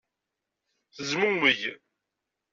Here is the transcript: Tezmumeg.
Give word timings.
Tezmumeg. 0.95 1.61